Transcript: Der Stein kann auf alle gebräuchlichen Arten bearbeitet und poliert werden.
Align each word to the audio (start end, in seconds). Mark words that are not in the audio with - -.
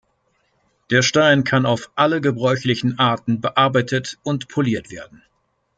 Der 0.89 1.03
Stein 1.03 1.43
kann 1.43 1.67
auf 1.67 1.91
alle 1.93 2.21
gebräuchlichen 2.21 2.97
Arten 2.97 3.39
bearbeitet 3.39 4.17
und 4.23 4.47
poliert 4.47 4.89
werden. 4.89 5.21